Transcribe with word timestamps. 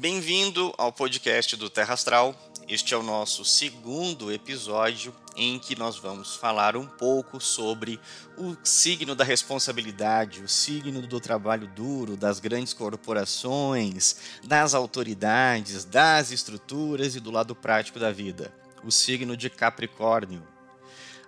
Bem-vindo 0.00 0.72
ao 0.78 0.92
podcast 0.92 1.56
do 1.56 1.68
Terra 1.68 1.94
Astral. 1.94 2.32
Este 2.68 2.94
é 2.94 2.96
o 2.96 3.02
nosso 3.02 3.44
segundo 3.44 4.30
episódio 4.30 5.12
em 5.34 5.58
que 5.58 5.76
nós 5.76 5.98
vamos 5.98 6.36
falar 6.36 6.76
um 6.76 6.86
pouco 6.86 7.40
sobre 7.40 7.98
o 8.36 8.56
signo 8.62 9.16
da 9.16 9.24
responsabilidade, 9.24 10.40
o 10.40 10.46
signo 10.46 11.04
do 11.04 11.18
trabalho 11.18 11.66
duro, 11.66 12.16
das 12.16 12.38
grandes 12.38 12.72
corporações, 12.72 14.38
das 14.44 14.72
autoridades, 14.72 15.84
das 15.84 16.30
estruturas 16.30 17.16
e 17.16 17.20
do 17.20 17.32
lado 17.32 17.56
prático 17.56 17.98
da 17.98 18.12
vida. 18.12 18.54
O 18.84 18.92
signo 18.92 19.36
de 19.36 19.50
Capricórnio. 19.50 20.46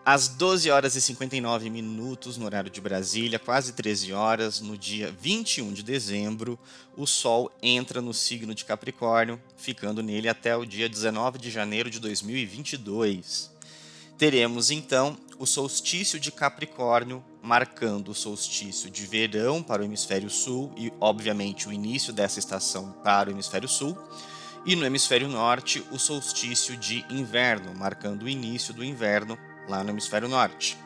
Às 0.04 0.28
12 0.28 0.70
horas 0.70 0.96
e 0.96 1.00
59 1.00 1.68
minutos 1.68 2.38
no 2.38 2.46
horário 2.46 2.70
de 2.70 2.80
Brasília, 2.80 3.38
quase 3.38 3.74
13 3.74 4.14
horas, 4.14 4.58
no 4.58 4.76
dia 4.76 5.14
21 5.20 5.74
de 5.74 5.82
dezembro, 5.82 6.58
o 6.96 7.06
Sol 7.06 7.52
entra 7.62 8.00
no 8.00 8.14
signo 8.14 8.54
de 8.54 8.64
Capricórnio, 8.64 9.38
ficando 9.58 10.02
nele 10.02 10.26
até 10.26 10.56
o 10.56 10.64
dia 10.64 10.88
19 10.88 11.38
de 11.38 11.50
janeiro 11.50 11.90
de 11.90 12.00
2022. 12.00 13.50
Teremos 14.16 14.70
então 14.70 15.18
o 15.38 15.44
solstício 15.44 16.18
de 16.18 16.32
Capricórnio, 16.32 17.22
marcando 17.42 18.08
o 18.08 18.14
solstício 18.14 18.90
de 18.90 19.04
verão 19.04 19.62
para 19.62 19.82
o 19.82 19.84
hemisfério 19.84 20.30
sul 20.30 20.72
e, 20.78 20.90
obviamente, 20.98 21.68
o 21.68 21.72
início 21.72 22.10
dessa 22.10 22.38
estação 22.38 22.92
para 23.04 23.28
o 23.28 23.32
hemisfério 23.32 23.68
sul. 23.68 23.96
E 24.64 24.74
no 24.74 24.84
hemisfério 24.84 25.28
norte, 25.28 25.84
o 25.90 25.98
solstício 25.98 26.74
de 26.76 27.04
inverno, 27.10 27.74
marcando 27.74 28.24
o 28.24 28.28
início 28.28 28.74
do 28.74 28.84
inverno 28.84 29.38
lá 29.70 29.82
no 29.82 29.90
hemisfério 29.90 30.28
norte. 30.28 30.76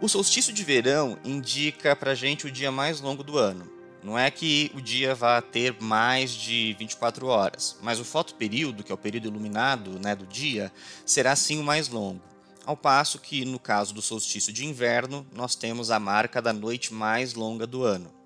O 0.00 0.08
solstício 0.08 0.52
de 0.52 0.62
verão 0.62 1.18
indica 1.24 1.94
para 1.96 2.14
gente 2.14 2.46
o 2.46 2.50
dia 2.50 2.70
mais 2.70 3.00
longo 3.00 3.24
do 3.24 3.36
ano. 3.36 3.68
Não 4.02 4.16
é 4.16 4.30
que 4.30 4.70
o 4.74 4.80
dia 4.80 5.12
vá 5.12 5.42
ter 5.42 5.76
mais 5.80 6.30
de 6.30 6.74
24 6.78 7.26
horas, 7.26 7.76
mas 7.82 7.98
o 7.98 8.04
fotoperíodo, 8.04 8.84
que 8.84 8.92
é 8.92 8.94
o 8.94 8.98
período 8.98 9.26
iluminado 9.26 9.98
né, 9.98 10.14
do 10.14 10.24
dia, 10.24 10.72
será 11.04 11.34
sim 11.34 11.58
o 11.60 11.64
mais 11.64 11.88
longo. 11.88 12.22
Ao 12.64 12.76
passo 12.76 13.18
que, 13.18 13.44
no 13.44 13.58
caso 13.58 13.92
do 13.92 14.00
solstício 14.00 14.52
de 14.52 14.64
inverno, 14.64 15.26
nós 15.34 15.56
temos 15.56 15.90
a 15.90 15.98
marca 15.98 16.40
da 16.40 16.52
noite 16.52 16.94
mais 16.94 17.34
longa 17.34 17.66
do 17.66 17.82
ano. 17.82 18.17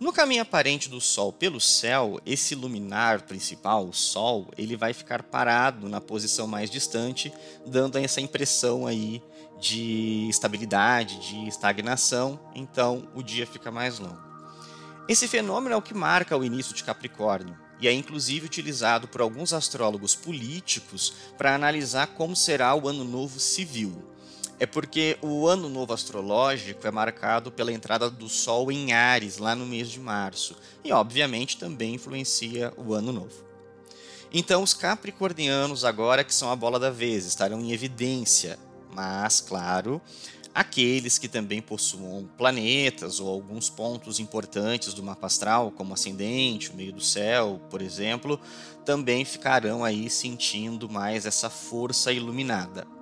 No 0.00 0.12
caminho 0.12 0.42
aparente 0.42 0.88
do 0.88 1.00
Sol 1.00 1.32
pelo 1.32 1.60
céu, 1.60 2.20
esse 2.24 2.54
luminar 2.54 3.22
principal, 3.22 3.84
o 3.84 3.92
Sol, 3.92 4.46
ele 4.56 4.76
vai 4.76 4.92
ficar 4.92 5.24
parado 5.24 5.88
na 5.88 6.00
posição 6.00 6.46
mais 6.46 6.70
distante, 6.70 7.32
dando 7.66 7.98
essa 7.98 8.20
impressão 8.20 8.86
aí 8.86 9.20
de 9.60 10.28
estabilidade, 10.30 11.18
de 11.18 11.48
estagnação, 11.48 12.38
então 12.54 13.08
o 13.12 13.24
dia 13.24 13.44
fica 13.44 13.72
mais 13.72 13.98
longo. 13.98 14.22
Esse 15.08 15.26
fenômeno 15.26 15.74
é 15.74 15.76
o 15.76 15.82
que 15.82 15.94
marca 15.94 16.36
o 16.36 16.44
início 16.44 16.76
de 16.76 16.84
Capricórnio 16.84 17.58
e 17.80 17.88
é 17.88 17.92
inclusive 17.92 18.46
utilizado 18.46 19.08
por 19.08 19.20
alguns 19.20 19.52
astrólogos 19.52 20.14
políticos 20.14 21.12
para 21.36 21.56
analisar 21.56 22.06
como 22.08 22.36
será 22.36 22.72
o 22.72 22.86
ano 22.86 23.02
novo 23.02 23.40
civil 23.40 24.00
é 24.60 24.66
porque 24.66 25.16
o 25.22 25.46
ano 25.46 25.68
novo 25.68 25.92
astrológico 25.92 26.86
é 26.86 26.90
marcado 26.90 27.52
pela 27.52 27.72
entrada 27.72 28.10
do 28.10 28.28
Sol 28.28 28.72
em 28.72 28.92
Ares, 28.92 29.38
lá 29.38 29.54
no 29.54 29.64
mês 29.64 29.88
de 29.88 30.00
março, 30.00 30.56
e 30.84 30.92
obviamente 30.92 31.56
também 31.56 31.94
influencia 31.94 32.72
o 32.76 32.92
ano 32.92 33.12
novo. 33.12 33.46
Então, 34.32 34.62
os 34.62 34.74
capricornianos, 34.74 35.84
agora 35.84 36.24
que 36.24 36.34
são 36.34 36.50
a 36.50 36.56
bola 36.56 36.78
da 36.78 36.90
vez, 36.90 37.24
estarão 37.24 37.60
em 37.60 37.72
evidência, 37.72 38.58
mas, 38.92 39.40
claro, 39.40 40.02
aqueles 40.52 41.18
que 41.18 41.28
também 41.28 41.62
possuam 41.62 42.28
planetas 42.36 43.20
ou 43.20 43.28
alguns 43.28 43.70
pontos 43.70 44.18
importantes 44.18 44.92
do 44.92 45.02
mapa 45.02 45.28
astral, 45.28 45.70
como 45.70 45.94
ascendente, 45.94 46.70
o 46.70 46.74
meio 46.74 46.92
do 46.92 47.00
céu, 47.00 47.60
por 47.70 47.80
exemplo, 47.80 48.38
também 48.84 49.24
ficarão 49.24 49.84
aí 49.84 50.10
sentindo 50.10 50.88
mais 50.90 51.24
essa 51.24 51.48
força 51.48 52.12
iluminada 52.12 52.97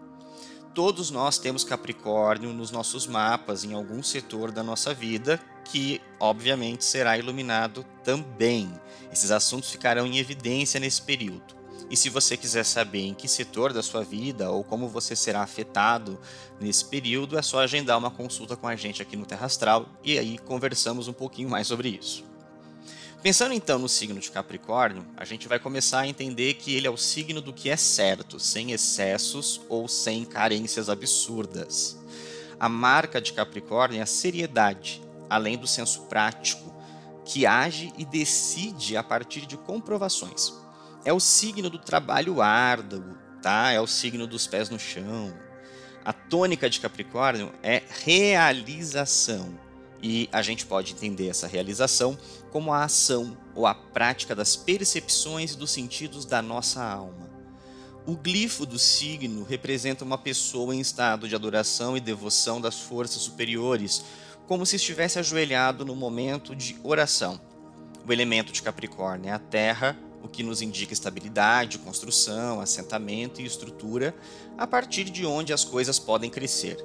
todos 0.76 1.10
nós 1.10 1.38
temos 1.38 1.64
Capricórnio 1.64 2.52
nos 2.52 2.70
nossos 2.70 3.06
mapas, 3.06 3.64
em 3.64 3.72
algum 3.72 4.02
setor 4.02 4.52
da 4.52 4.62
nossa 4.62 4.92
vida, 4.92 5.40
que 5.64 6.02
obviamente 6.20 6.84
será 6.84 7.16
iluminado 7.16 7.82
também. 8.04 8.70
Esses 9.10 9.30
assuntos 9.30 9.70
ficarão 9.70 10.06
em 10.06 10.18
evidência 10.18 10.78
nesse 10.78 11.00
período. 11.00 11.56
E 11.88 11.96
se 11.96 12.10
você 12.10 12.36
quiser 12.36 12.62
saber 12.62 13.06
em 13.06 13.14
que 13.14 13.26
setor 13.26 13.72
da 13.72 13.82
sua 13.82 14.04
vida 14.04 14.50
ou 14.50 14.62
como 14.62 14.86
você 14.86 15.16
será 15.16 15.42
afetado 15.42 16.20
nesse 16.60 16.84
período, 16.84 17.38
é 17.38 17.42
só 17.42 17.60
agendar 17.60 17.96
uma 17.96 18.10
consulta 18.10 18.54
com 18.54 18.68
a 18.68 18.76
gente 18.76 19.00
aqui 19.00 19.16
no 19.16 19.24
Terra 19.24 19.46
Astral 19.46 19.88
e 20.04 20.18
aí 20.18 20.36
conversamos 20.36 21.08
um 21.08 21.12
pouquinho 21.14 21.48
mais 21.48 21.66
sobre 21.66 21.88
isso. 21.88 22.22
Pensando 23.26 23.54
então 23.54 23.76
no 23.76 23.88
signo 23.88 24.20
de 24.20 24.30
Capricórnio, 24.30 25.04
a 25.16 25.24
gente 25.24 25.48
vai 25.48 25.58
começar 25.58 25.98
a 25.98 26.06
entender 26.06 26.54
que 26.54 26.76
ele 26.76 26.86
é 26.86 26.90
o 26.90 26.96
signo 26.96 27.40
do 27.40 27.52
que 27.52 27.68
é 27.68 27.76
certo, 27.76 28.38
sem 28.38 28.70
excessos 28.70 29.60
ou 29.68 29.88
sem 29.88 30.24
carências 30.24 30.88
absurdas. 30.88 31.98
A 32.60 32.68
marca 32.68 33.20
de 33.20 33.32
Capricórnio 33.32 33.98
é 33.98 34.02
a 34.02 34.06
seriedade, 34.06 35.02
além 35.28 35.58
do 35.58 35.66
senso 35.66 36.02
prático, 36.02 36.72
que 37.24 37.44
age 37.44 37.92
e 37.98 38.04
decide 38.04 38.96
a 38.96 39.02
partir 39.02 39.44
de 39.44 39.56
comprovações. 39.56 40.54
É 41.04 41.12
o 41.12 41.18
signo 41.18 41.68
do 41.68 41.80
trabalho 41.80 42.40
árduo, 42.40 43.18
tá? 43.42 43.72
É 43.72 43.80
o 43.80 43.88
signo 43.88 44.28
dos 44.28 44.46
pés 44.46 44.70
no 44.70 44.78
chão. 44.78 45.36
A 46.04 46.12
tônica 46.12 46.70
de 46.70 46.78
Capricórnio 46.78 47.52
é 47.60 47.82
realização 48.04 49.65
e 50.06 50.28
a 50.30 50.40
gente 50.40 50.64
pode 50.64 50.92
entender 50.92 51.26
essa 51.26 51.48
realização 51.48 52.16
como 52.52 52.72
a 52.72 52.84
ação 52.84 53.36
ou 53.56 53.66
a 53.66 53.74
prática 53.74 54.36
das 54.36 54.54
percepções 54.54 55.54
e 55.54 55.56
dos 55.56 55.72
sentidos 55.72 56.24
da 56.24 56.40
nossa 56.40 56.80
alma. 56.80 57.28
O 58.06 58.14
glifo 58.14 58.64
do 58.64 58.78
signo 58.78 59.42
representa 59.42 60.04
uma 60.04 60.16
pessoa 60.16 60.72
em 60.72 60.78
estado 60.78 61.28
de 61.28 61.34
adoração 61.34 61.96
e 61.96 62.00
devoção 62.00 62.60
das 62.60 62.78
forças 62.78 63.20
superiores, 63.20 64.04
como 64.46 64.64
se 64.64 64.76
estivesse 64.76 65.18
ajoelhado 65.18 65.84
no 65.84 65.96
momento 65.96 66.54
de 66.54 66.78
oração. 66.84 67.40
O 68.06 68.12
elemento 68.12 68.52
de 68.52 68.62
Capricórnio 68.62 69.30
é 69.30 69.32
a 69.32 69.40
terra, 69.40 69.98
o 70.22 70.28
que 70.28 70.44
nos 70.44 70.62
indica 70.62 70.92
estabilidade, 70.92 71.78
construção, 71.78 72.60
assentamento 72.60 73.40
e 73.40 73.44
estrutura, 73.44 74.14
a 74.56 74.68
partir 74.68 75.10
de 75.10 75.26
onde 75.26 75.52
as 75.52 75.64
coisas 75.64 75.98
podem 75.98 76.30
crescer 76.30 76.76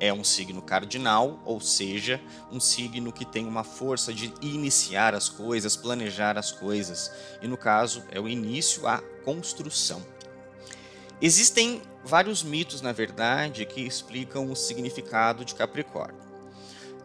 é 0.00 0.12
um 0.12 0.24
signo 0.24 0.62
cardinal, 0.62 1.40
ou 1.44 1.60
seja, 1.60 2.20
um 2.50 2.60
signo 2.60 3.12
que 3.12 3.24
tem 3.24 3.46
uma 3.46 3.64
força 3.64 4.12
de 4.12 4.32
iniciar 4.40 5.14
as 5.14 5.28
coisas, 5.28 5.76
planejar 5.76 6.38
as 6.38 6.52
coisas, 6.52 7.10
e 7.42 7.48
no 7.48 7.56
caso 7.56 8.04
é 8.10 8.20
o 8.20 8.28
início, 8.28 8.86
a 8.86 8.98
construção. 9.24 10.02
Existem 11.20 11.82
vários 12.04 12.42
mitos, 12.42 12.80
na 12.80 12.92
verdade, 12.92 13.66
que 13.66 13.80
explicam 13.80 14.50
o 14.50 14.56
significado 14.56 15.44
de 15.44 15.54
Capricórnio. 15.54 16.28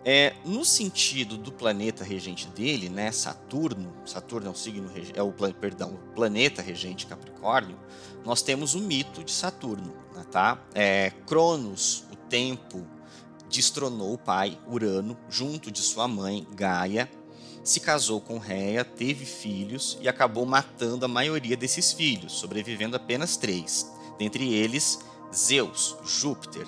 É, 0.06 0.34
no 0.44 0.66
sentido 0.66 1.38
do 1.38 1.52
planeta 1.52 2.04
regente 2.04 2.48
dele, 2.48 2.90
né, 2.90 3.12
Saturno, 3.12 3.94
Saturno 4.06 4.48
é 4.48 4.52
o 4.52 4.56
signo 4.56 4.92
é 5.16 5.24
o 5.24 5.32
perdão, 5.32 5.94
o 5.94 6.14
planeta 6.14 6.62
regente 6.62 7.06
Capricórnio, 7.06 7.78
nós 8.26 8.42
temos 8.42 8.76
o 8.76 8.80
mito 8.80 9.24
de 9.24 9.32
Saturno, 9.32 9.94
né, 10.14 10.26
tá? 10.30 10.62
É, 10.76 11.12
Cronos, 11.26 12.04
tempo, 12.34 12.84
destronou 13.48 14.16
o 14.16 14.18
pai, 14.18 14.58
Urano, 14.68 15.16
junto 15.30 15.70
de 15.70 15.82
sua 15.82 16.08
mãe, 16.08 16.48
Gaia, 16.56 17.08
se 17.64 17.80
casou 17.80 18.20
com 18.20 18.40
Réia, 18.40 18.84
teve 18.84 19.24
filhos 19.24 20.00
e 20.02 20.10
acabou 20.10 20.44
matando 20.44 21.06
a 21.06 21.08
maioria 21.08 21.56
desses 21.56 21.94
filhos, 21.94 22.34
sobrevivendo 22.34 22.96
apenas 22.96 23.38
três, 23.38 23.88
dentre 24.18 24.52
eles 24.52 25.00
Zeus, 25.32 25.96
Júpiter, 26.04 26.66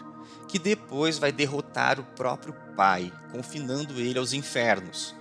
que 0.48 0.60
depois 0.60 1.18
vai 1.18 1.32
derrotar 1.32 2.00
o 2.00 2.04
próprio 2.16 2.54
pai, 2.78 3.12
confinando 3.32 4.00
ele 4.00 4.20
aos 4.20 4.34
infernos, 4.34 5.16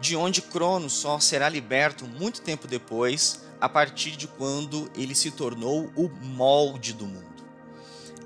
de 0.00 0.16
onde 0.16 0.40
Cronos 0.40 0.94
só 0.94 1.20
será 1.20 1.50
liberto 1.50 2.06
muito 2.06 2.40
tempo 2.40 2.66
depois, 2.66 3.44
a 3.60 3.68
partir 3.68 4.12
de 4.12 4.26
quando 4.26 4.90
ele 4.96 5.14
se 5.14 5.30
tornou 5.30 5.92
o 5.94 6.08
molde 6.08 6.94
do 6.94 7.04
mundo. 7.04 7.31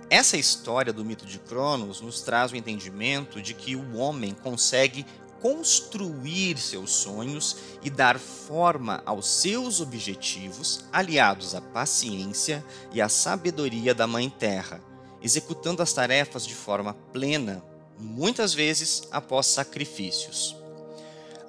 Essa 0.09 0.37
história 0.37 0.93
do 0.93 1.05
mito 1.05 1.27
de 1.27 1.39
Cronos 1.41 2.01
nos 2.01 2.21
traz 2.21 2.53
o 2.53 2.57
entendimento 2.57 3.43
de 3.43 3.53
que 3.55 3.75
o 3.75 3.97
homem 3.97 4.35
consegue 4.35 5.05
construir 5.41 6.59
seus 6.59 6.93
sonhos 6.93 7.57
e 7.83 7.91
dar 7.91 8.19
forma 8.19 9.03
aos 9.05 9.29
seus 9.29 9.81
objetivos, 9.81 10.85
aliados 10.93 11.55
à 11.55 11.61
paciência 11.61 12.65
e 12.93 13.01
à 13.01 13.09
sabedoria 13.09 13.95
da 13.95 14.07
Mãe 14.07 14.31
Terra, 14.31 14.81
executando 15.21 15.83
as 15.83 15.93
tarefas 15.93 16.47
de 16.47 16.55
forma 16.55 16.95
plena, 17.13 17.63
muitas 17.99 18.55
vezes 18.55 19.09
após 19.11 19.47
sacrifícios. 19.47 20.57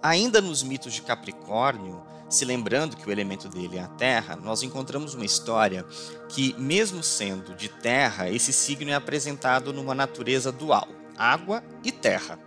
Ainda 0.02 0.42
nos 0.42 0.64
mitos 0.64 0.94
de 0.94 1.02
Capricórnio, 1.04 2.04
se 2.30 2.44
lembrando 2.44 2.96
que 2.98 3.08
o 3.08 3.12
elemento 3.12 3.48
dele 3.48 3.78
é 3.78 3.82
a 3.82 3.88
terra, 3.88 4.36
nós 4.36 4.64
encontramos 4.64 5.14
uma 5.14 5.26
história 5.26 5.86
que, 6.30 6.54
mesmo 6.58 7.02
sendo 7.02 7.56
de 7.56 7.70
terra, 7.70 8.30
esse 8.30 8.52
signo 8.52 8.92
é 8.92 8.94
apresentado 8.94 9.72
numa 9.72 9.96
natureza 9.96 10.52
dual, 10.52 10.88
água 11.18 11.64
e 11.84 11.92
terra. 11.92 12.40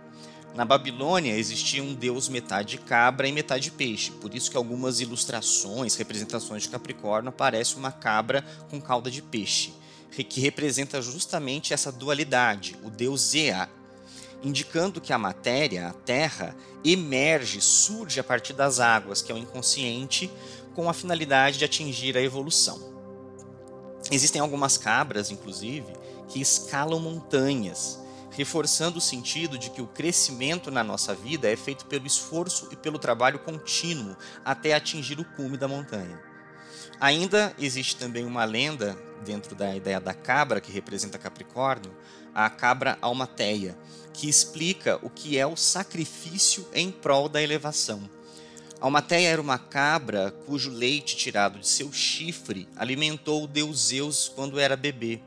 Na 0.53 0.65
Babilônia 0.65 1.35
existia 1.35 1.81
um 1.81 1.93
deus 1.93 2.27
metade 2.27 2.77
cabra 2.77 3.27
e 3.27 3.31
metade 3.31 3.71
peixe, 3.71 4.11
por 4.11 4.35
isso 4.35 4.51
que 4.51 4.57
algumas 4.57 4.99
ilustrações, 4.99 5.95
representações 5.95 6.63
de 6.63 6.69
Capricórnio 6.69 7.29
aparece 7.29 7.75
uma 7.77 7.91
cabra 7.91 8.43
com 8.69 8.81
cauda 8.81 9.09
de 9.09 9.21
peixe, 9.21 9.73
que 10.11 10.41
representa 10.41 11.01
justamente 11.01 11.73
essa 11.73 11.89
dualidade, 11.91 12.75
o 12.83 12.89
deus 12.89 13.33
Ea, 13.33 13.69
indicando 14.41 15.01
que 15.01 15.13
a 15.13 15.17
matéria, 15.17 15.87
a 15.87 15.93
terra, 15.93 16.55
emerge, 16.83 17.61
surge 17.61 18.19
a 18.19 18.23
partir 18.23 18.53
das 18.53 18.79
águas, 18.79 19.21
que 19.21 19.31
é 19.31 19.35
o 19.35 19.37
inconsciente, 19.37 20.31
com 20.73 20.89
a 20.89 20.93
finalidade 20.93 21.57
de 21.57 21.65
atingir 21.65 22.17
a 22.17 22.21
evolução. 22.21 22.91
Existem 24.09 24.41
algumas 24.41 24.77
cabras, 24.77 25.29
inclusive, 25.29 25.93
que 26.27 26.41
escalam 26.41 26.99
montanhas, 26.99 27.99
reforçando 28.31 28.97
o 28.97 29.01
sentido 29.01 29.57
de 29.57 29.69
que 29.69 29.81
o 29.81 29.87
crescimento 29.87 30.71
na 30.71 30.83
nossa 30.83 31.13
vida 31.13 31.49
é 31.49 31.55
feito 31.55 31.85
pelo 31.85 32.07
esforço 32.07 32.69
e 32.71 32.75
pelo 32.75 32.97
trabalho 32.97 33.39
contínuo 33.39 34.15
até 34.43 34.73
atingir 34.73 35.19
o 35.19 35.25
cume 35.25 35.57
da 35.57 35.67
montanha. 35.67 36.30
Ainda 37.01 37.51
existe 37.57 37.95
também 37.95 38.23
uma 38.23 38.45
lenda 38.45 38.95
dentro 39.25 39.55
da 39.55 39.75
ideia 39.75 39.99
da 39.99 40.13
cabra, 40.13 40.61
que 40.61 40.71
representa 40.71 41.17
Capricórnio, 41.17 41.91
a 42.31 42.47
cabra 42.47 42.95
almateia, 43.01 43.75
que 44.13 44.29
explica 44.29 44.99
o 45.01 45.09
que 45.09 45.35
é 45.35 45.47
o 45.47 45.55
sacrifício 45.55 46.67
em 46.71 46.91
prol 46.91 47.27
da 47.27 47.41
elevação. 47.41 48.07
Almateia 48.79 49.29
era 49.29 49.41
uma 49.41 49.57
cabra 49.57 50.29
cujo 50.45 50.69
leite 50.69 51.17
tirado 51.17 51.57
de 51.57 51.67
seu 51.67 51.91
chifre 51.91 52.69
alimentou 52.75 53.45
o 53.45 53.47
deus 53.47 53.87
Zeus 53.87 54.29
quando 54.29 54.59
era 54.59 54.77
bebê. 54.77 55.19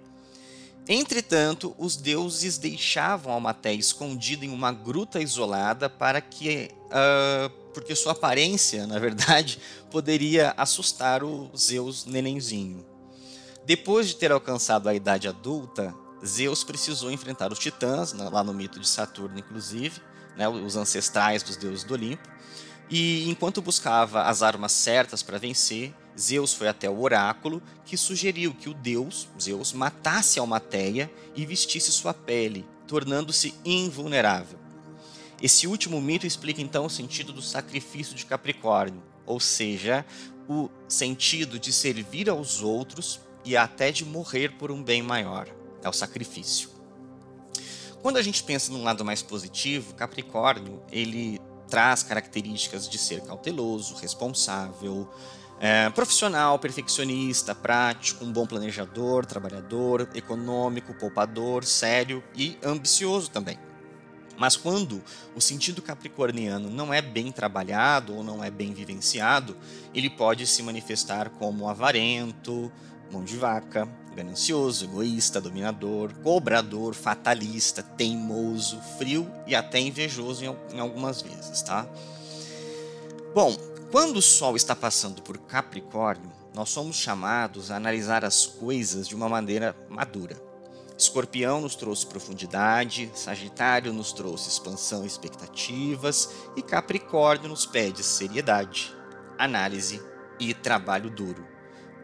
Entretanto, 0.86 1.74
os 1.78 1.96
deuses 1.96 2.58
deixavam 2.58 3.32
a 3.32 3.36
Almateia 3.36 3.78
escondida 3.78 4.44
em 4.44 4.50
uma 4.50 4.70
gruta 4.70 5.20
isolada 5.20 5.88
para 5.88 6.20
que, 6.20 6.70
uh, 6.86 7.48
porque 7.72 7.94
sua 7.94 8.12
aparência, 8.12 8.86
na 8.86 8.98
verdade, 8.98 9.58
poderia 9.90 10.52
assustar 10.56 11.24
o 11.24 11.50
Zeus 11.56 12.04
nenenzinho. 12.04 12.84
Depois 13.64 14.08
de 14.08 14.16
ter 14.16 14.30
alcançado 14.30 14.88
a 14.88 14.94
idade 14.94 15.26
adulta, 15.26 15.94
Zeus 16.24 16.62
precisou 16.62 17.10
enfrentar 17.10 17.50
os 17.50 17.58
titãs, 17.58 18.12
lá 18.12 18.44
no 18.44 18.52
mito 18.52 18.78
de 18.78 18.86
Saturno, 18.86 19.38
inclusive, 19.38 20.02
né, 20.36 20.46
os 20.46 20.76
ancestrais 20.76 21.42
dos 21.42 21.56
deuses 21.56 21.82
do 21.82 21.94
Olimpo. 21.94 22.28
E 22.90 23.28
enquanto 23.30 23.62
buscava 23.62 24.24
as 24.24 24.42
armas 24.42 24.72
certas 24.72 25.22
para 25.22 25.38
vencer, 25.38 25.94
Zeus 26.18 26.52
foi 26.54 26.68
até 26.68 26.88
o 26.88 27.00
oráculo, 27.00 27.62
que 27.84 27.96
sugeriu 27.96 28.54
que 28.54 28.68
o 28.68 28.74
deus, 28.74 29.28
Zeus, 29.40 29.72
matasse 29.72 30.38
Almateia 30.38 31.10
e 31.34 31.44
vestisse 31.44 31.90
sua 31.90 32.14
pele, 32.14 32.64
tornando-se 32.86 33.54
invulnerável. 33.64 34.58
Esse 35.42 35.66
último 35.66 36.00
mito 36.00 36.26
explica 36.26 36.62
então 36.62 36.86
o 36.86 36.90
sentido 36.90 37.32
do 37.32 37.42
sacrifício 37.42 38.14
de 38.14 38.24
Capricórnio, 38.24 39.02
ou 39.26 39.40
seja, 39.40 40.06
o 40.48 40.70
sentido 40.88 41.58
de 41.58 41.72
servir 41.72 42.30
aos 42.30 42.62
outros 42.62 43.20
e 43.44 43.56
até 43.56 43.90
de 43.90 44.04
morrer 44.04 44.52
por 44.56 44.70
um 44.70 44.82
bem 44.82 45.02
maior. 45.02 45.48
É 45.82 45.88
o 45.88 45.92
sacrifício. 45.92 46.70
Quando 48.00 48.16
a 48.16 48.22
gente 48.22 48.42
pensa 48.42 48.72
num 48.72 48.84
lado 48.84 49.04
mais 49.04 49.22
positivo, 49.22 49.94
Capricórnio, 49.94 50.82
ele 50.90 51.40
traz 51.68 52.02
características 52.02 52.88
de 52.88 52.98
ser 52.98 53.22
cauteloso, 53.22 53.94
responsável, 53.96 55.08
é, 55.60 55.88
profissional, 55.90 56.58
perfeccionista, 56.58 57.54
prático, 57.54 58.24
um 58.24 58.32
bom 58.32 58.46
planejador, 58.46 59.24
trabalhador, 59.24 60.08
econômico, 60.14 60.94
poupador, 60.94 61.64
sério 61.64 62.22
e 62.34 62.58
ambicioso 62.62 63.30
também. 63.30 63.58
Mas 64.36 64.56
quando 64.56 65.02
o 65.34 65.40
sentido 65.40 65.80
capricorniano 65.80 66.68
não 66.68 66.92
é 66.92 67.00
bem 67.00 67.30
trabalhado 67.30 68.14
ou 68.14 68.24
não 68.24 68.42
é 68.42 68.50
bem 68.50 68.72
vivenciado, 68.72 69.56
ele 69.94 70.10
pode 70.10 70.46
se 70.46 70.62
manifestar 70.62 71.30
como 71.30 71.68
avarento, 71.68 72.70
mão 73.12 73.22
de 73.22 73.36
vaca, 73.36 73.88
ganancioso, 74.14 74.84
egoísta, 74.84 75.40
dominador, 75.40 76.12
cobrador, 76.22 76.94
fatalista, 76.94 77.82
teimoso, 77.82 78.80
frio 78.98 79.30
e 79.46 79.54
até 79.54 79.78
invejoso 79.78 80.44
em 80.72 80.80
algumas 80.80 81.22
vezes, 81.22 81.62
tá? 81.62 81.86
Bom, 83.34 83.56
quando 83.94 84.16
o 84.16 84.22
Sol 84.22 84.56
está 84.56 84.74
passando 84.74 85.22
por 85.22 85.38
Capricórnio, 85.38 86.32
nós 86.52 86.70
somos 86.70 86.96
chamados 86.96 87.70
a 87.70 87.76
analisar 87.76 88.24
as 88.24 88.44
coisas 88.44 89.06
de 89.06 89.14
uma 89.14 89.28
maneira 89.28 89.76
madura. 89.88 90.34
Escorpião 90.98 91.60
nos 91.60 91.76
trouxe 91.76 92.04
profundidade, 92.04 93.08
Sagitário 93.14 93.92
nos 93.92 94.12
trouxe 94.12 94.48
expansão 94.48 95.04
e 95.04 95.06
expectativas, 95.06 96.28
e 96.56 96.60
Capricórnio 96.60 97.48
nos 97.48 97.66
pede 97.66 98.02
seriedade, 98.02 98.92
análise 99.38 100.02
e 100.40 100.52
trabalho 100.52 101.08
duro, 101.08 101.46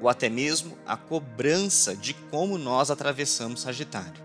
ou 0.00 0.08
até 0.08 0.28
mesmo 0.28 0.78
a 0.86 0.96
cobrança 0.96 1.96
de 1.96 2.14
como 2.14 2.56
nós 2.56 2.92
atravessamos 2.92 3.62
Sagitário. 3.62 4.22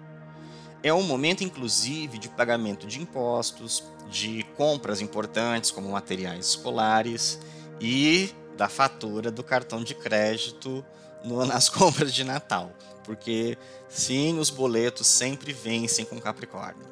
É 0.83 0.93
um 0.93 1.01
momento, 1.01 1.43
inclusive, 1.43 2.19
de 2.19 2.29
pagamento 2.29 2.85
de 2.85 3.01
impostos, 3.01 3.83
de 4.07 4.43
compras 4.55 5.01
importantes 5.01 5.71
como 5.71 5.89
materiais 5.89 6.49
escolares 6.49 7.39
e 7.79 8.33
da 8.57 8.69
fatura 8.69 9.29
do 9.29 9.43
cartão 9.43 9.83
de 9.83 9.93
crédito 9.93 10.83
no, 11.23 11.43
nas 11.45 11.69
compras 11.69 12.13
de 12.13 12.23
Natal, 12.23 12.71
porque 13.03 13.57
sim, 13.89 14.37
os 14.39 14.49
boletos 14.49 15.07
sempre 15.07 15.51
vencem 15.53 16.05
com 16.05 16.19
Capricórnio. 16.19 16.85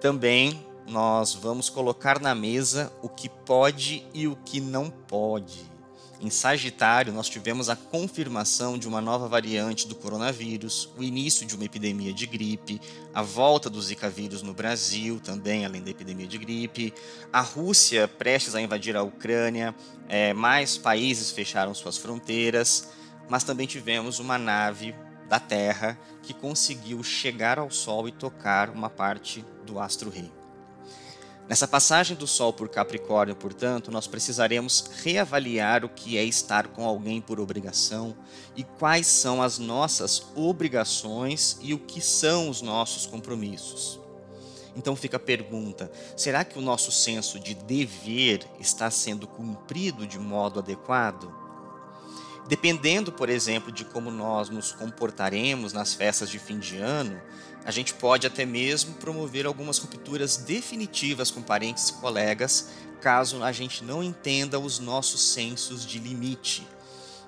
Também 0.00 0.66
nós 0.86 1.34
vamos 1.34 1.68
colocar 1.68 2.20
na 2.20 2.34
mesa 2.34 2.92
o 3.02 3.08
que 3.08 3.28
pode 3.28 4.06
e 4.12 4.26
o 4.26 4.34
que 4.36 4.60
não 4.60 4.90
pode. 4.90 5.69
Em 6.22 6.28
Sagitário, 6.28 7.14
nós 7.14 7.30
tivemos 7.30 7.70
a 7.70 7.76
confirmação 7.76 8.76
de 8.76 8.86
uma 8.86 9.00
nova 9.00 9.26
variante 9.26 9.88
do 9.88 9.94
coronavírus, 9.94 10.90
o 10.98 11.02
início 11.02 11.46
de 11.46 11.54
uma 11.54 11.64
epidemia 11.64 12.12
de 12.12 12.26
gripe, 12.26 12.78
a 13.14 13.22
volta 13.22 13.70
do 13.70 13.80
Zika 13.80 14.10
vírus 14.10 14.42
no 14.42 14.52
Brasil, 14.52 15.18
também 15.18 15.64
além 15.64 15.80
da 15.80 15.90
epidemia 15.90 16.26
de 16.26 16.36
gripe, 16.36 16.92
a 17.32 17.40
Rússia 17.40 18.06
prestes 18.06 18.54
a 18.54 18.60
invadir 18.60 18.98
a 18.98 19.02
Ucrânia, 19.02 19.74
é, 20.10 20.34
mais 20.34 20.76
países 20.76 21.30
fecharam 21.30 21.72
suas 21.72 21.96
fronteiras, 21.96 22.90
mas 23.26 23.42
também 23.42 23.66
tivemos 23.66 24.18
uma 24.18 24.36
nave 24.36 24.94
da 25.26 25.40
Terra 25.40 25.98
que 26.22 26.34
conseguiu 26.34 27.02
chegar 27.02 27.58
ao 27.58 27.70
Sol 27.70 28.06
e 28.06 28.12
tocar 28.12 28.68
uma 28.68 28.90
parte 28.90 29.42
do 29.64 29.78
astro-rei. 29.78 30.39
Nessa 31.50 31.66
passagem 31.66 32.16
do 32.16 32.28
Sol 32.28 32.52
por 32.52 32.68
Capricórnio, 32.68 33.34
portanto, 33.34 33.90
nós 33.90 34.06
precisaremos 34.06 34.88
reavaliar 35.02 35.84
o 35.84 35.88
que 35.88 36.16
é 36.16 36.22
estar 36.22 36.68
com 36.68 36.86
alguém 36.86 37.20
por 37.20 37.40
obrigação 37.40 38.16
e 38.54 38.62
quais 38.62 39.08
são 39.08 39.42
as 39.42 39.58
nossas 39.58 40.22
obrigações 40.36 41.58
e 41.60 41.74
o 41.74 41.78
que 41.80 42.00
são 42.00 42.48
os 42.48 42.62
nossos 42.62 43.04
compromissos. 43.04 43.98
Então 44.76 44.94
fica 44.94 45.16
a 45.16 45.20
pergunta: 45.20 45.90
será 46.16 46.44
que 46.44 46.56
o 46.56 46.62
nosso 46.62 46.92
senso 46.92 47.40
de 47.40 47.52
dever 47.52 48.46
está 48.60 48.88
sendo 48.88 49.26
cumprido 49.26 50.06
de 50.06 50.20
modo 50.20 50.60
adequado? 50.60 51.39
Dependendo, 52.50 53.12
por 53.12 53.30
exemplo, 53.30 53.70
de 53.70 53.84
como 53.84 54.10
nós 54.10 54.48
nos 54.48 54.72
comportaremos 54.72 55.72
nas 55.72 55.94
festas 55.94 56.28
de 56.28 56.40
fim 56.40 56.58
de 56.58 56.78
ano, 56.78 57.22
a 57.64 57.70
gente 57.70 57.94
pode 57.94 58.26
até 58.26 58.44
mesmo 58.44 58.94
promover 58.94 59.46
algumas 59.46 59.78
rupturas 59.78 60.36
definitivas 60.36 61.30
com 61.30 61.42
parentes 61.42 61.90
e 61.90 61.92
colegas, 61.92 62.70
caso 63.00 63.40
a 63.44 63.52
gente 63.52 63.84
não 63.84 64.02
entenda 64.02 64.58
os 64.58 64.80
nossos 64.80 65.32
sensos 65.32 65.86
de 65.86 66.00
limite. 66.00 66.66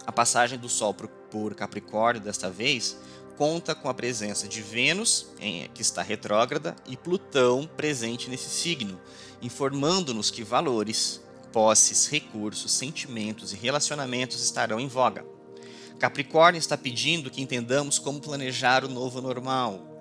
A 0.05 0.11
passagem 0.11 0.59
do 0.59 0.69
Sol 0.69 0.93
por 1.31 1.55
Capricórnio 1.55 2.21
desta 2.21 2.51
vez 2.51 2.99
conta 3.37 3.77
com 3.77 3.89
a 3.89 3.95
presença 3.95 4.49
de 4.49 4.61
Vênus, 4.61 5.29
que 5.73 5.83
está 5.83 6.03
retrógrada, 6.03 6.75
e 6.85 6.97
Plutão 6.97 7.71
presente 7.77 8.29
nesse 8.29 8.51
signo, 8.51 9.01
informando-nos 9.41 10.33
que 10.33 10.43
valores, 10.43 11.21
posses, 11.53 12.07
recursos, 12.07 12.73
sentimentos 12.73 13.53
e 13.53 13.57
relacionamentos 13.57 14.43
estarão 14.43 14.81
em 14.81 14.89
voga. 14.89 15.25
Capricórnio 15.99 16.59
está 16.59 16.77
pedindo 16.77 17.31
que 17.31 17.43
entendamos 17.43 17.99
como 17.99 18.21
planejar 18.21 18.85
o 18.85 18.89
novo 18.89 19.21
normal, 19.21 19.93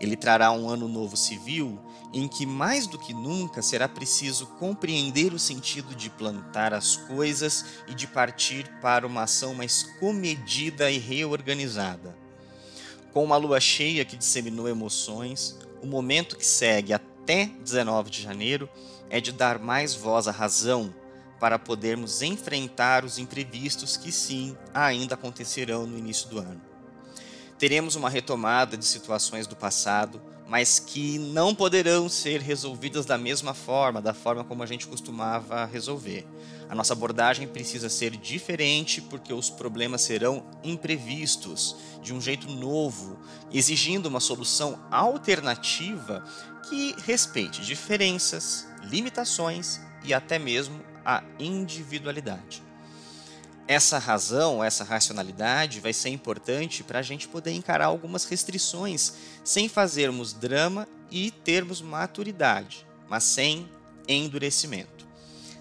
ele 0.00 0.16
trará 0.16 0.50
um 0.50 0.68
ano 0.68 0.88
novo 0.88 1.16
civil 1.16 1.78
em 2.12 2.26
que, 2.26 2.46
mais 2.46 2.86
do 2.86 2.98
que 2.98 3.12
nunca, 3.12 3.60
será 3.60 3.86
preciso 3.86 4.46
compreender 4.58 5.34
o 5.34 5.38
sentido 5.38 5.94
de 5.94 6.08
plantar 6.08 6.72
as 6.72 6.96
coisas 6.96 7.66
e 7.86 7.94
de 7.94 8.06
partir 8.06 8.66
para 8.80 9.06
uma 9.06 9.24
ação 9.24 9.54
mais 9.54 9.82
comedida 10.00 10.90
e 10.90 10.98
reorganizada. 10.98 12.16
Com 13.12 13.22
uma 13.22 13.36
lua 13.36 13.60
cheia 13.60 14.04
que 14.04 14.16
disseminou 14.16 14.68
emoções, 14.68 15.56
o 15.82 15.86
momento 15.86 16.36
que 16.36 16.46
segue 16.46 16.92
até 16.92 17.46
19 17.62 18.10
de 18.10 18.22
janeiro 18.22 18.68
é 19.10 19.20
de 19.20 19.32
dar 19.32 19.58
mais 19.58 19.94
voz 19.94 20.26
à 20.26 20.32
razão 20.32 20.92
para 21.40 21.58
podermos 21.58 22.20
enfrentar 22.20 23.04
os 23.04 23.18
imprevistos 23.18 23.96
que 23.96 24.12
sim 24.12 24.56
ainda 24.74 25.14
acontecerão 25.14 25.86
no 25.86 25.98
início 25.98 26.28
do 26.28 26.38
ano. 26.38 26.60
Teremos 27.58 27.96
uma 27.96 28.08
retomada 28.08 28.76
de 28.76 28.84
situações 28.84 29.46
do 29.46 29.56
passado, 29.56 30.20
mas 30.46 30.78
que 30.78 31.18
não 31.18 31.54
poderão 31.54 32.08
ser 32.08 32.40
resolvidas 32.40 33.06
da 33.06 33.16
mesma 33.16 33.54
forma, 33.54 34.02
da 34.02 34.12
forma 34.12 34.42
como 34.42 34.62
a 34.62 34.66
gente 34.66 34.86
costumava 34.86 35.64
resolver. 35.64 36.26
A 36.68 36.74
nossa 36.74 36.92
abordagem 36.92 37.46
precisa 37.46 37.88
ser 37.88 38.16
diferente 38.16 39.00
porque 39.00 39.32
os 39.32 39.48
problemas 39.48 40.02
serão 40.02 40.44
imprevistos, 40.64 41.76
de 42.02 42.12
um 42.12 42.20
jeito 42.20 42.48
novo, 42.48 43.18
exigindo 43.52 44.06
uma 44.06 44.20
solução 44.20 44.78
alternativa 44.90 46.24
que 46.68 46.96
respeite 47.04 47.62
diferenças, 47.62 48.66
limitações 48.82 49.80
e 50.02 50.14
até 50.14 50.38
mesmo 50.38 50.89
a 51.04 51.22
individualidade. 51.38 52.62
Essa 53.66 53.98
razão, 53.98 54.64
essa 54.64 54.82
racionalidade 54.82 55.78
vai 55.78 55.92
ser 55.92 56.08
importante 56.08 56.82
para 56.82 56.98
a 56.98 57.02
gente 57.02 57.28
poder 57.28 57.52
encarar 57.52 57.86
algumas 57.86 58.24
restrições 58.24 59.14
sem 59.44 59.68
fazermos 59.68 60.32
drama 60.32 60.88
e 61.08 61.30
termos 61.30 61.80
maturidade, 61.80 62.84
mas 63.08 63.22
sem 63.22 63.68
endurecimento. 64.08 65.06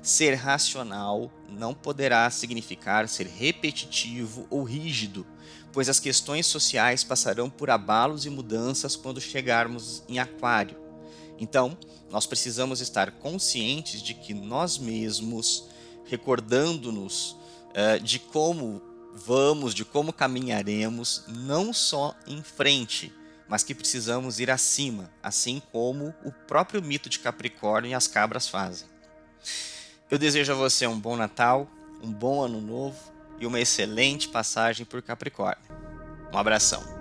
Ser 0.02 0.34
racional 0.34 1.32
não 1.48 1.74
poderá 1.74 2.28
significar 2.32 3.08
ser 3.08 3.28
repetitivo 3.28 4.48
ou 4.50 4.64
rígido, 4.64 5.24
pois 5.72 5.88
as 5.88 6.00
questões 6.00 6.48
sociais 6.48 7.04
passarão 7.04 7.48
por 7.48 7.70
abalos 7.70 8.26
e 8.26 8.30
mudanças 8.30 8.96
quando 8.96 9.22
chegarmos 9.22 10.04
em 10.10 10.18
Aquário. 10.18 10.89
Então, 11.40 11.78
nós 12.10 12.26
precisamos 12.26 12.82
estar 12.82 13.12
conscientes 13.12 14.02
de 14.02 14.14
que 14.14 14.34
nós 14.34 14.78
mesmos, 14.78 15.66
recordando-nos 16.06 17.32
uh, 17.70 18.00
de 18.02 18.20
como 18.20 18.82
vamos, 19.14 19.74
de 19.74 19.84
como 19.86 20.14
caminharemos, 20.14 21.24
não 21.28 21.74
só 21.74 22.16
em 22.28 22.42
frente, 22.42 23.14
mas 23.48 23.64
que 23.64 23.74
precisamos 23.74 24.40
ir 24.40 24.52
acima, 24.52 25.12
assim 25.24 25.62
como 25.72 26.14
o 26.24 26.32
próprio 26.32 26.82
mito 26.82 27.10
de 27.10 27.20
Capricórnio 27.20 27.92
e 27.92 27.94
as 27.94 28.08
cabras 28.08 28.48
fazem. 28.48 28.88
Eu 30.10 30.18
desejo 30.18 30.52
a 30.52 30.56
você 30.56 30.86
um 30.88 31.00
bom 31.00 31.16
Natal, 31.16 31.70
um 32.02 32.12
bom 32.12 32.42
Ano 32.42 32.62
Novo 32.62 32.98
e 33.40 33.46
uma 33.46 33.60
excelente 33.60 34.28
passagem 34.28 34.86
por 34.86 35.02
Capricórnio. 35.02 35.64
Um 36.34 36.38
abração. 36.38 36.99